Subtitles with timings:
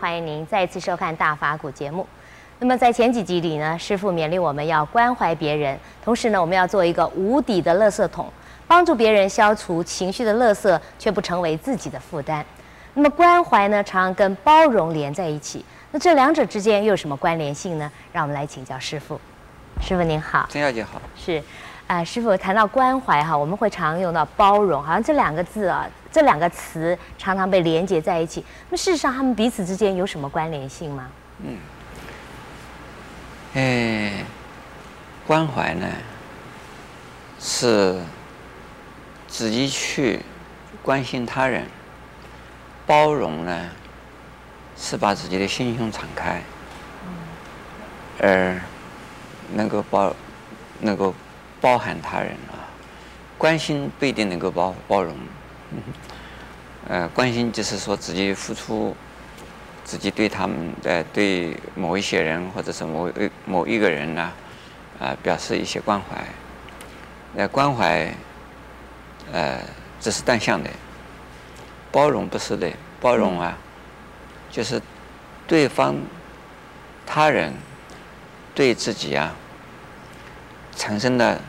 [0.00, 2.06] 欢迎您再次收看《大法古》节目。
[2.60, 8.30] 那么在前几集里呢，师傅勉励我们要关怀别人，同时呢，我们要做一个无底的垃圾桶，
[8.68, 12.44] 帮助别人消除情绪的垃圾，却不成为自己的负担。
[12.94, 15.64] 那么关怀呢，常常跟包容连在一起。
[15.90, 17.90] 那这两者之间又有什么关联性呢？
[18.12, 19.20] 让我们来请教师傅。
[19.80, 21.02] 师傅您好，曾小姐好。
[21.16, 21.42] 是。
[21.88, 28.44] 啊、呃，师傅谈到关怀哈，我们会常用到包容，好像这两个字啊，这两个词常常被连接在一起。
[28.70, 31.08] 那事实上，他们彼此之间有什么关联性吗？
[31.44, 31.56] 嗯，
[33.54, 34.24] 哎，
[35.26, 35.86] 关怀呢，
[37.38, 38.00] 是
[39.26, 40.20] 自己去
[40.82, 41.64] 关心他人；
[42.86, 43.70] 包容呢，
[44.76, 46.42] 是把自己的心胸敞开，
[48.20, 48.60] 而
[49.54, 50.14] 能够包，
[50.80, 51.14] 能够。
[51.60, 52.70] 包含他人啊，
[53.36, 55.12] 关心不一定能够包包容，
[56.88, 58.96] 呃，关心就是说自己付出，
[59.84, 64.22] 自己对他们呃对某一些人或者是某一某一个人呢，
[64.98, 66.24] 啊、呃，表示一些关怀。
[67.34, 68.14] 那关怀，
[69.32, 69.60] 呃，
[70.00, 70.70] 这是单向的，
[71.92, 73.56] 包容不是的，包容啊，
[74.50, 74.80] 就是
[75.46, 75.96] 对方
[77.06, 77.52] 他人
[78.54, 79.34] 对自己啊。
[80.76, 81.40] 产生的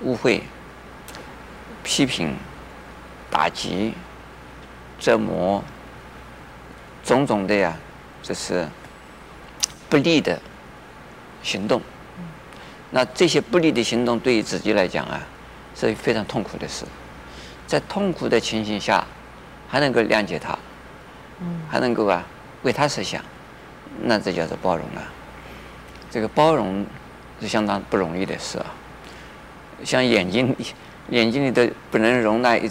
[0.00, 0.42] 误会、
[1.84, 2.34] 批评、
[3.36, 3.92] 打击、
[4.98, 5.62] 折磨，
[7.04, 7.76] 种种的呀，
[8.22, 8.66] 这是
[9.90, 10.40] 不利的
[11.42, 11.82] 行动。
[12.90, 15.20] 那这些不利的行动对于自己来讲啊，
[15.74, 16.86] 是非常痛苦的事。
[17.66, 19.04] 在痛苦的情形下，
[19.68, 20.58] 还能够谅解他，
[21.68, 22.24] 还能够啊
[22.62, 23.22] 为他设想，
[24.00, 25.12] 那这叫做包容啊。
[26.10, 26.86] 这个包容。
[27.38, 28.64] 是相当不容易的事啊！
[29.84, 30.56] 像眼睛，
[31.10, 32.70] 眼睛里都不能容纳一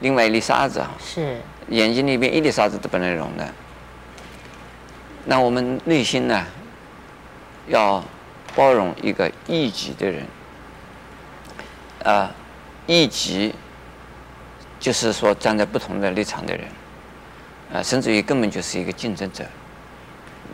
[0.00, 0.90] 另外一粒沙子啊！
[0.98, 1.40] 是。
[1.68, 3.48] 眼睛里边一粒沙子都不能容的。
[5.24, 6.44] 那我们内心呢，
[7.68, 8.02] 要
[8.56, 10.26] 包容一个异己的人。
[12.04, 12.32] 啊，
[12.88, 13.54] 异己
[14.80, 16.66] 就是说站在不同的立场的人，
[17.72, 19.44] 啊，甚至于根本就是一个竞争者，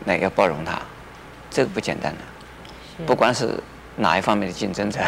[0.05, 0.79] 那要包容他，
[1.49, 3.05] 这个不简单的。
[3.07, 3.59] 不管是
[3.95, 4.99] 哪一方面的竞争者，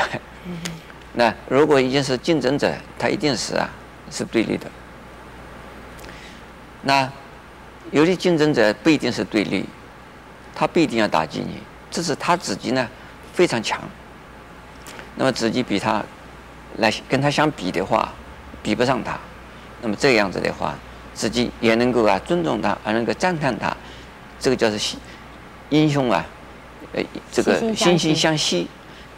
[1.14, 3.70] 那如果已经是竞争者，他一定是啊
[4.12, 4.70] 是对立的。
[6.84, 7.10] 那
[7.92, 9.66] 有的竞争者不一定是对立，
[10.54, 12.88] 他不一定要打击你，只是他自己呢
[13.34, 13.82] 非常强。
[15.16, 16.04] 那么自己比他
[16.78, 18.12] 来跟他相比的话，
[18.62, 19.18] 比不上他。
[19.82, 20.76] 那么这样子的话，
[21.14, 23.76] 自己也能够啊尊重他，而能够赞叹他，
[24.40, 24.80] 这个叫做
[25.70, 26.26] 英雄啊。
[26.94, 28.68] 呃，这个惺惺相惜，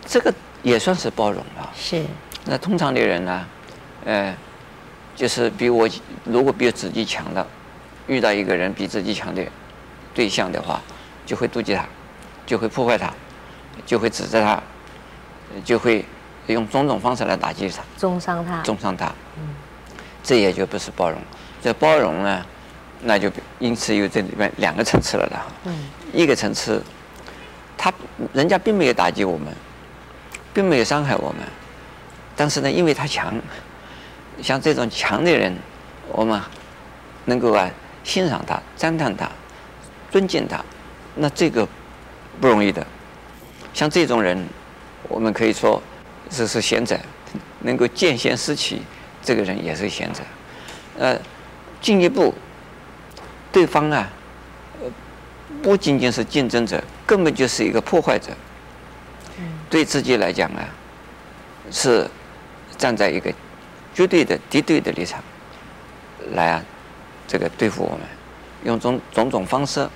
[0.05, 1.71] 这个也算是包容了。
[1.75, 2.05] 是。
[2.45, 3.45] 那通常的人呢，
[4.05, 4.35] 呃，
[5.15, 5.87] 就是比我
[6.23, 7.45] 如果比自己强的，
[8.07, 9.43] 遇到一个人比自己强的
[10.13, 10.81] 对象的话，
[11.25, 11.85] 就会妒忌他，
[12.45, 13.13] 就会破坏他，
[13.85, 14.61] 就会指责他，
[15.63, 16.05] 就会
[16.47, 19.05] 用种种方式来打击他，中伤他，中伤他。
[19.37, 19.53] 嗯。
[20.23, 21.19] 这也就不是包容。
[21.61, 22.45] 这包容呢，
[23.01, 25.39] 那就因此有这里面两个层次了的。
[25.65, 25.89] 嗯。
[26.13, 26.83] 一个层次。
[27.75, 27.91] 他
[28.31, 29.53] 人家并没有打击我们，
[30.53, 31.39] 并没有伤害我们，
[32.33, 33.33] 但是呢，因为他强，
[34.41, 35.55] 像这种强的人，
[36.09, 36.41] 我们
[37.25, 37.69] 能够啊
[38.03, 39.29] 欣赏他、赞叹他、
[40.11, 40.63] 尊敬他，
[41.15, 41.67] 那这个
[42.41, 42.85] 不容易的。
[43.73, 44.45] 像这种人，
[45.07, 45.81] 我们可以说
[46.29, 46.99] 这是贤者，
[47.61, 48.81] 能够见贤思齐，
[49.21, 50.21] 这个人也是贤者。
[50.97, 51.17] 呃，
[51.81, 52.33] 进一步，
[53.51, 54.09] 对方啊。
[55.61, 58.31] 不仅仅是竞争者，根本就是一个破坏者。
[59.69, 60.67] 对自己来讲啊，
[61.71, 62.05] 是
[62.77, 63.33] 站在一个
[63.93, 65.21] 绝对的敌对的立场
[66.31, 66.63] 来啊，
[67.27, 67.99] 这个对付我们，
[68.63, 69.87] 用种种种方式，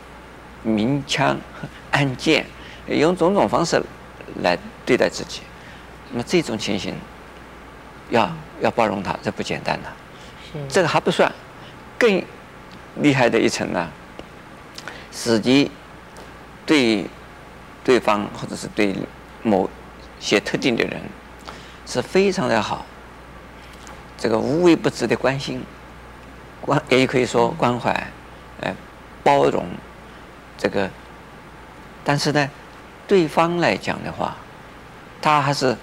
[0.63, 1.37] 明枪
[1.91, 2.45] 暗箭，
[2.87, 3.81] 用种种方式
[4.41, 5.41] 来对待自己。
[6.11, 6.95] 那么这种情形，
[8.09, 9.89] 要要包容他，这不简单的。
[10.69, 11.31] 这个还不算，
[11.97, 12.23] 更
[12.95, 13.89] 厉害的一层呢。
[15.11, 15.71] 自己
[16.65, 17.05] 对
[17.83, 18.95] 对方或者是对
[19.41, 19.67] 某
[20.19, 21.01] 些特定的人
[21.85, 22.85] 是非常的好，
[24.17, 25.63] 这个无微不至的关心，
[26.61, 27.91] 关也可以说关怀，
[28.61, 28.75] 呃，
[29.23, 29.65] 包容，
[30.57, 30.89] 这个，
[32.03, 32.49] 但是呢，
[33.07, 34.35] 对方来讲的话，
[35.21, 35.75] 他还是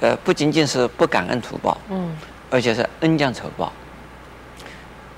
[0.00, 2.16] 呃不仅仅是不感恩图报，嗯，
[2.50, 3.72] 而且是恩将仇报，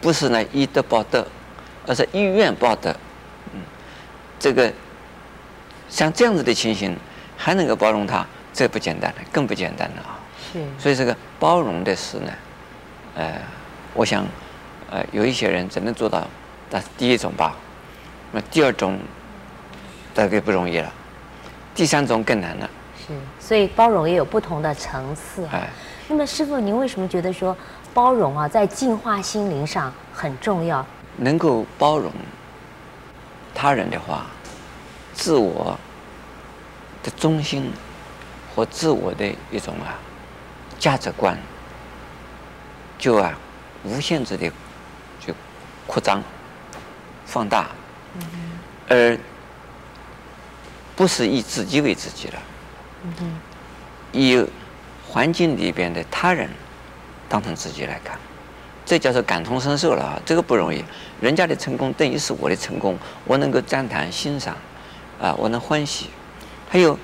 [0.01, 1.27] 不是呢以德报德。
[1.85, 2.95] 而是以怨报德，
[3.53, 3.61] 嗯，
[4.39, 4.73] 这个
[5.89, 6.97] 像这样子的情形，
[7.37, 8.25] 还能够包容他，
[8.55, 10.15] 这不简单了，更不简单了啊！
[10.53, 10.65] 是。
[10.79, 12.33] 所以这个包容的事呢，
[13.17, 13.35] 呃，
[13.95, 14.25] 我想，
[14.91, 16.27] 呃，有一些人只能做到
[16.71, 17.57] 那是第一种吧。
[18.31, 18.99] 那第二种，
[20.15, 20.93] 大概不容易了。
[21.75, 22.71] 第三种更难了。
[23.07, 25.47] 是，所以包容也有不同的层次。
[25.53, 25.69] 哎，
[26.09, 27.57] 那么师傅，您为什么觉得说
[27.93, 30.85] 包容啊，在净化心灵上很重要？
[31.17, 32.11] 能够包容
[33.55, 34.27] 他人的话，
[35.13, 35.79] 自我
[37.03, 37.71] 的中心
[38.55, 39.99] 和自我的一种啊
[40.83, 41.39] 价值观，
[42.99, 43.39] 就啊
[43.85, 44.51] 无限制的
[45.25, 45.33] 就
[45.87, 46.21] 扩张、
[47.25, 47.71] 放大，
[48.17, 48.23] 嗯、
[48.89, 49.19] 而
[50.97, 52.43] 不是以自己为自己了，
[53.05, 53.39] 嗯、
[54.11, 54.45] 以
[55.09, 56.51] 环境里边的他人
[57.29, 58.19] 当成自己来看，
[58.85, 60.21] 这叫做感同身受了啊！
[60.27, 60.85] 这个不容易，
[61.21, 64.57] 人家的成功等于是我的成功，我能够赞叹欣赏，
[65.21, 66.11] 啊，我能欢喜。
[66.69, 66.99] 还有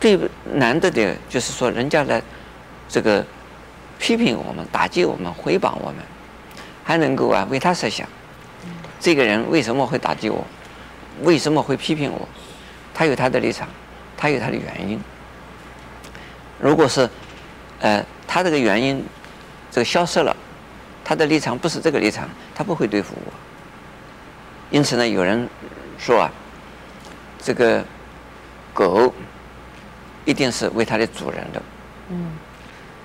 [0.00, 0.18] 最
[0.54, 2.22] 难得的就是说，人家来
[2.88, 3.24] 这个
[3.98, 5.96] 批评我们、打击我们、诽谤我们，
[6.82, 8.08] 还能够啊为他设想，
[8.98, 10.44] 这个人为什么会打击我？
[11.22, 12.26] 为什么会批评我？
[12.94, 13.68] 他有他的立场，
[14.16, 14.98] 他有他的原因。
[16.58, 17.08] 如果是，
[17.80, 19.04] 呃，他这个原因
[19.70, 20.34] 这个消失了，
[21.04, 23.32] 他的立场不是这个立场，他不会对付我。
[24.70, 25.46] 因此呢，有人
[25.98, 26.30] 说啊，
[27.38, 27.84] 这个
[28.72, 29.12] 狗
[30.24, 31.62] 一定是为它的主人的。
[32.10, 32.32] 嗯。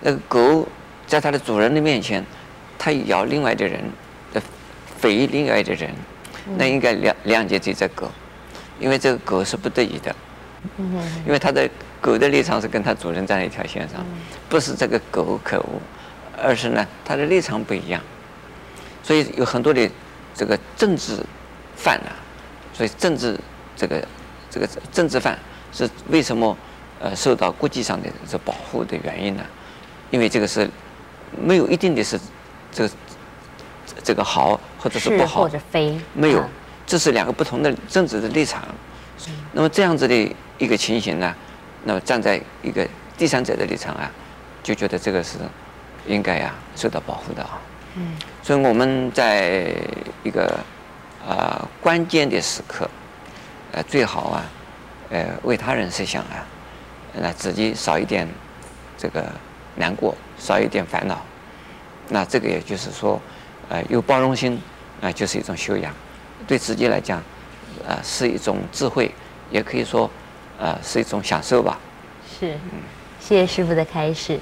[0.01, 0.67] 那个狗
[1.07, 2.23] 在它的主人的面前，
[2.77, 3.81] 它咬另外的人，
[4.33, 4.41] 的
[5.01, 5.89] 吠另外的人。
[6.59, 8.07] 那应该谅谅解这只狗，
[8.79, 10.15] 因为这个狗是不得已的，
[11.25, 11.67] 因为它的
[12.00, 14.06] 狗的立场是跟它主人站在一条线上，
[14.47, 15.81] 不是这个狗可恶，
[16.38, 18.00] 而是呢它的立场不一样，
[19.01, 19.89] 所以有很多的
[20.35, 21.18] 这个政治
[21.75, 22.13] 犯啊，
[22.71, 23.35] 所以政治
[23.75, 24.07] 这个
[24.51, 25.35] 这个政治犯
[25.71, 26.56] 是为什么
[27.00, 29.44] 呃受到国际上的这保护的原因呢？
[30.12, 30.69] 因为这个是
[31.38, 32.19] 没有一定的是
[32.71, 32.94] 这个。
[34.03, 36.44] 这个好或者是不好，或者非没有，
[36.88, 38.63] 这是两个不同的政治的立场。
[39.53, 41.33] 那么这样子的一个情形呢，
[41.83, 44.12] 那么站在一个第三者的立场啊，
[44.63, 45.38] 就觉得这个是
[46.07, 47.59] 应该呀受到保护的啊。
[47.95, 48.18] 嗯。
[48.42, 49.71] 所以我们在
[50.24, 50.59] 一个
[51.25, 52.89] 啊关键的时刻，
[53.71, 54.45] 呃最好啊，
[55.12, 56.45] 呃为他人设想啊，
[57.19, 58.27] 那自己少一点
[58.97, 59.25] 这个
[59.75, 61.21] 难过，少一点烦恼。
[62.09, 63.21] 那这个也就是说。
[63.67, 64.62] 呃，有包容心，
[65.01, 65.91] 啊、就是一种修养，
[66.45, 67.19] 对自己来讲，
[67.83, 69.09] 呃，是一种智慧，
[69.50, 70.07] 也可以说，
[70.59, 71.79] 呃，是一种享受吧。
[72.29, 72.56] 是，
[73.19, 74.39] 谢谢师父的开示。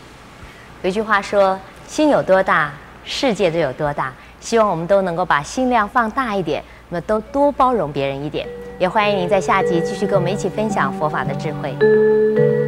[0.82, 2.74] 有一句话说：“心有多大，
[3.06, 8.46] 世界就有多大。”希望我们都能够把心量放大一点，那么都多包容别人一点。
[8.78, 12.63] 也欢迎您在下集继续跟我们一起分享佛法的智慧。